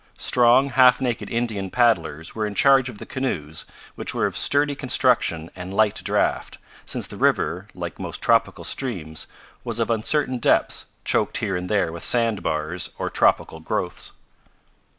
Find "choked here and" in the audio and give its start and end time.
11.05-11.69